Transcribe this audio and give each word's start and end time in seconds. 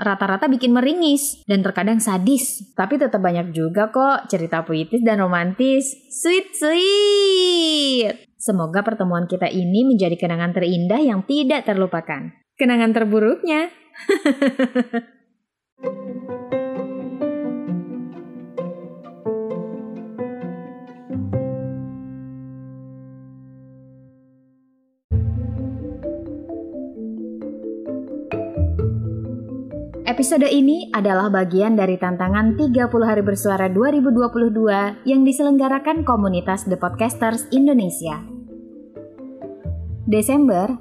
rata-rata 0.00 0.48
bikin 0.48 0.72
meringis 0.72 1.44
dan 1.44 1.60
terkadang 1.60 2.00
sadis. 2.00 2.72
Tapi 2.72 2.96
tetap 2.96 3.20
banyak 3.20 3.52
juga 3.52 3.92
kok 3.92 4.32
cerita 4.32 4.64
puitis 4.64 5.04
dan 5.04 5.20
romantis. 5.20 5.92
Sweet 6.08 6.56
sweet. 6.56 8.14
Semoga 8.40 8.80
pertemuan 8.80 9.28
kita 9.28 9.52
ini 9.52 9.84
menjadi 9.84 10.16
kenangan 10.16 10.56
terindah 10.56 11.00
yang 11.04 11.20
tidak 11.28 11.68
terlupakan. 11.68 12.32
Kenangan 12.56 12.96
terburuknya. 12.96 13.68
Episode 30.10 30.50
ini 30.50 30.90
adalah 30.90 31.30
bagian 31.30 31.78
dari 31.78 31.94
tantangan 31.94 32.58
30 32.58 32.82
hari 33.06 33.22
bersuara 33.22 33.70
2022 33.70 35.06
yang 35.06 35.22
diselenggarakan 35.22 36.02
komunitas 36.02 36.66
The 36.66 36.74
Podcasters 36.74 37.46
Indonesia. 37.54 38.18
Desember 40.10 40.74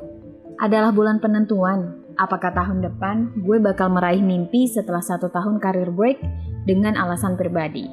adalah 0.58 0.90
bulan 0.90 1.22
penentuan 1.22 2.10
apakah 2.18 2.58
tahun 2.58 2.82
depan 2.82 3.46
gue 3.46 3.62
bakal 3.62 3.94
meraih 3.94 4.26
mimpi 4.26 4.66
setelah 4.66 5.06
satu 5.06 5.30
tahun 5.30 5.62
karir 5.62 5.94
break 5.94 6.18
dengan 6.66 6.98
alasan 6.98 7.38
pribadi. 7.38 7.86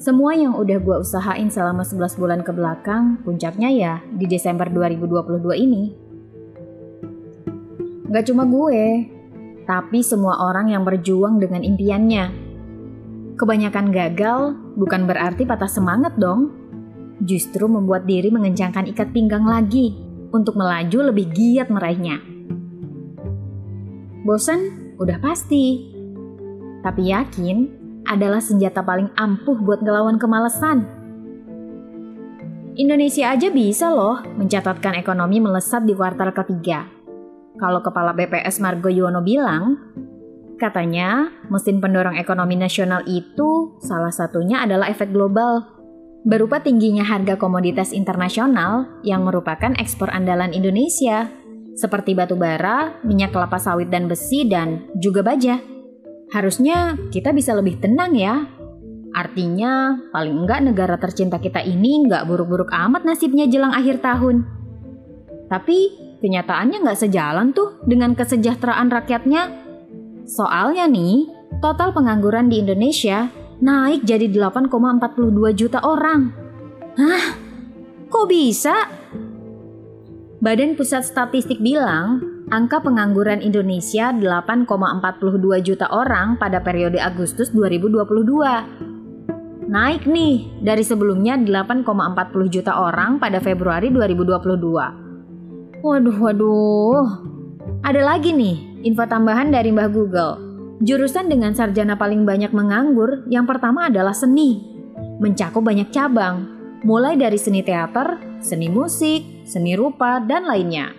Semua 0.00 0.32
yang 0.32 0.56
udah 0.56 0.80
gue 0.80 0.96
usahain 0.96 1.52
selama 1.52 1.84
11 1.84 2.16
bulan 2.16 2.40
ke 2.40 2.56
belakang, 2.56 3.20
puncaknya 3.20 3.68
ya 3.68 3.94
di 4.16 4.24
Desember 4.24 4.64
2022 4.72 5.60
ini. 5.60 5.84
Gak 8.08 8.32
cuma 8.32 8.48
gue, 8.48 9.12
tapi 9.66 10.00
semua 10.00 10.38
orang 10.46 10.70
yang 10.70 10.86
berjuang 10.86 11.42
dengan 11.42 11.66
impiannya. 11.66 12.30
Kebanyakan 13.36 13.92
gagal 13.92 14.54
bukan 14.78 15.04
berarti 15.04 15.42
patah 15.44 15.68
semangat 15.68 16.14
dong. 16.16 16.54
Justru 17.20 17.66
membuat 17.66 18.06
diri 18.06 18.30
mengencangkan 18.30 18.86
ikat 18.94 19.10
pinggang 19.10 19.44
lagi 19.44 19.98
untuk 20.30 20.54
melaju 20.54 21.10
lebih 21.12 21.28
giat 21.34 21.68
meraihnya. 21.68 22.22
Bosan? 24.22 24.94
Udah 24.96 25.20
pasti. 25.20 25.92
Tapi 26.80 27.12
yakin 27.12 27.56
adalah 28.06 28.40
senjata 28.40 28.80
paling 28.80 29.10
ampuh 29.18 29.58
buat 29.58 29.82
ngelawan 29.82 30.16
kemalasan. 30.16 30.86
Indonesia 32.76 33.32
aja 33.32 33.48
bisa 33.50 33.90
loh 33.90 34.22
mencatatkan 34.36 35.00
ekonomi 35.00 35.40
melesat 35.40 35.88
di 35.88 35.96
kuartal 35.96 36.30
ketiga 36.36 36.95
kalau 37.56 37.80
Kepala 37.80 38.12
BPS 38.12 38.60
Margo 38.60 38.92
Yuwono 38.92 39.24
bilang, 39.24 39.80
katanya 40.60 41.28
mesin 41.52 41.80
pendorong 41.80 42.16
ekonomi 42.16 42.56
nasional 42.56 43.04
itu 43.08 43.76
salah 43.84 44.12
satunya 44.12 44.64
adalah 44.64 44.88
efek 44.88 45.12
global 45.12 45.76
berupa 46.26 46.58
tingginya 46.58 47.06
harga 47.06 47.38
komoditas 47.38 47.94
internasional 47.94 48.98
yang 49.06 49.22
merupakan 49.22 49.70
ekspor 49.78 50.10
andalan 50.10 50.50
Indonesia, 50.50 51.30
seperti 51.78 52.18
batu 52.18 52.34
bara, 52.34 52.98
minyak 53.06 53.30
kelapa 53.30 53.62
sawit 53.62 53.94
dan 53.94 54.10
besi, 54.10 54.42
dan 54.42 54.90
juga 54.98 55.22
baja. 55.22 55.62
Harusnya 56.34 56.98
kita 57.14 57.30
bisa 57.30 57.54
lebih 57.54 57.78
tenang 57.78 58.18
ya. 58.18 58.42
Artinya, 59.14 59.96
paling 60.10 60.44
enggak 60.44 60.60
negara 60.66 60.98
tercinta 60.98 61.38
kita 61.38 61.62
ini 61.62 62.04
enggak 62.04 62.26
buruk-buruk 62.26 62.74
amat 62.74 63.06
nasibnya 63.06 63.46
jelang 63.46 63.70
akhir 63.70 64.02
tahun. 64.02 64.42
Tapi 65.46 66.05
kenyataannya 66.26 66.82
nggak 66.82 67.00
sejalan 67.06 67.54
tuh 67.54 67.78
dengan 67.86 68.18
kesejahteraan 68.18 68.90
rakyatnya. 68.90 69.46
Soalnya 70.26 70.90
nih, 70.90 71.30
total 71.62 71.94
pengangguran 71.94 72.50
di 72.50 72.58
Indonesia 72.58 73.30
naik 73.62 74.02
jadi 74.02 74.26
8,42 74.26 75.54
juta 75.54 75.78
orang. 75.86 76.34
Hah? 76.98 77.38
Kok 78.10 78.26
bisa? 78.26 78.74
Badan 80.42 80.74
Pusat 80.74 81.06
Statistik 81.06 81.62
bilang, 81.62 82.42
angka 82.50 82.82
pengangguran 82.82 83.38
Indonesia 83.38 84.10
8,42 84.10 84.66
juta 85.62 85.86
orang 85.94 86.42
pada 86.42 86.58
periode 86.58 86.98
Agustus 86.98 87.54
2022. 87.54 88.96
Naik 89.66 90.06
nih 90.06 90.62
dari 90.62 90.82
sebelumnya 90.82 91.38
8,40 91.38 91.86
juta 92.50 92.78
orang 92.78 93.18
pada 93.18 93.42
Februari 93.42 93.90
2022. 93.90 95.05
Waduh, 95.86 96.18
waduh. 96.18 97.06
Ada 97.86 98.02
lagi 98.02 98.34
nih, 98.34 98.82
info 98.82 99.06
tambahan 99.06 99.54
dari 99.54 99.70
Mbah 99.70 99.86
Google. 99.94 100.34
Jurusan 100.82 101.30
dengan 101.30 101.54
sarjana 101.54 101.94
paling 101.94 102.26
banyak 102.26 102.50
menganggur 102.50 103.22
yang 103.30 103.46
pertama 103.46 103.86
adalah 103.86 104.10
seni. 104.10 104.66
Mencakup 105.22 105.62
banyak 105.62 105.94
cabang, 105.94 106.42
mulai 106.82 107.14
dari 107.14 107.38
seni 107.38 107.62
teater, 107.62 108.18
seni 108.42 108.66
musik, 108.66 109.46
seni 109.46 109.78
rupa, 109.78 110.18
dan 110.26 110.50
lainnya. 110.50 110.90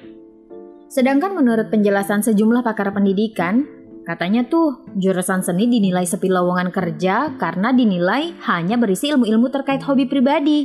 Sedangkan 0.88 1.36
menurut 1.36 1.68
penjelasan 1.68 2.24
sejumlah 2.24 2.64
pakar 2.64 2.96
pendidikan, 2.96 3.68
katanya 4.08 4.48
tuh 4.48 4.88
jurusan 4.96 5.44
seni 5.44 5.68
dinilai 5.68 6.08
sepi 6.08 6.32
lowongan 6.32 6.72
kerja 6.72 7.36
karena 7.36 7.76
dinilai 7.76 8.40
hanya 8.48 8.80
berisi 8.80 9.12
ilmu-ilmu 9.12 9.52
terkait 9.52 9.84
hobi 9.84 10.08
pribadi. 10.08 10.64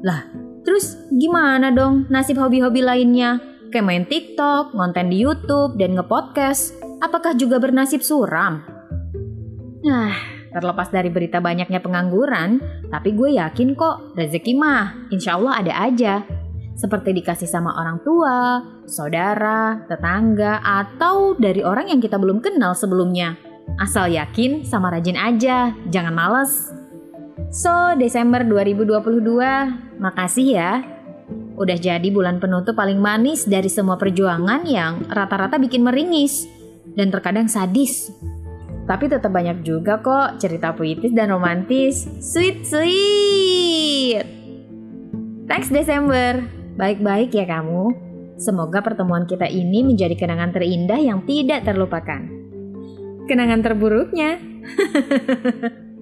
Lah, 0.00 0.24
terus 0.64 0.96
gimana 1.12 1.68
dong 1.68 2.08
nasib 2.08 2.40
hobi-hobi 2.40 2.80
lainnya? 2.80 3.49
Kayak 3.70 3.86
main 3.86 4.04
TikTok, 4.04 4.74
ngonten 4.74 5.08
di 5.08 5.22
YouTube, 5.22 5.78
dan 5.78 5.94
ngepodcast, 5.94 6.76
apakah 7.00 7.32
juga 7.38 7.62
bernasib 7.62 8.02
suram? 8.02 8.66
Nah, 9.86 10.12
terlepas 10.50 10.90
dari 10.90 11.08
berita 11.08 11.38
banyaknya 11.38 11.78
pengangguran, 11.80 12.58
tapi 12.90 13.14
gue 13.14 13.38
yakin 13.38 13.78
kok 13.78 14.18
rezeki 14.18 14.52
mah 14.58 15.08
insya 15.14 15.38
Allah 15.38 15.62
ada 15.62 15.72
aja. 15.86 16.14
Seperti 16.74 17.12
dikasih 17.12 17.48
sama 17.48 17.76
orang 17.76 18.00
tua, 18.02 18.64
saudara, 18.88 19.84
tetangga, 19.86 20.64
atau 20.64 21.36
dari 21.36 21.60
orang 21.62 21.92
yang 21.92 22.00
kita 22.00 22.16
belum 22.16 22.40
kenal 22.40 22.72
sebelumnya. 22.72 23.36
Asal 23.78 24.10
yakin 24.10 24.66
sama 24.66 24.90
rajin 24.90 25.14
aja, 25.14 25.76
jangan 25.92 26.16
males. 26.16 26.72
So, 27.52 27.94
Desember 28.00 28.42
2022, 28.42 30.00
makasih 30.00 30.46
ya 30.56 30.99
Udah 31.60 31.76
jadi 31.76 32.08
bulan 32.08 32.40
penutup 32.40 32.72
paling 32.72 32.96
manis 32.96 33.44
dari 33.44 33.68
semua 33.68 34.00
perjuangan 34.00 34.64
yang 34.64 35.04
rata-rata 35.12 35.60
bikin 35.60 35.84
meringis 35.84 36.48
dan 36.96 37.12
terkadang 37.12 37.52
sadis. 37.52 38.08
Tapi 38.88 39.12
tetap 39.12 39.28
banyak 39.28 39.60
juga 39.60 40.00
kok 40.00 40.40
cerita 40.40 40.72
puitis 40.72 41.12
dan 41.12 41.28
romantis. 41.28 42.08
Sweet 42.24 42.64
sweet. 42.64 44.24
Thanks 45.52 45.68
Desember. 45.68 46.40
Baik-baik 46.80 47.36
ya 47.36 47.44
kamu. 47.44 47.92
Semoga 48.40 48.80
pertemuan 48.80 49.28
kita 49.28 49.44
ini 49.44 49.84
menjadi 49.84 50.16
kenangan 50.16 50.56
terindah 50.56 50.96
yang 50.96 51.28
tidak 51.28 51.68
terlupakan. 51.68 52.24
Kenangan 53.28 53.60
terburuknya. 53.60 54.40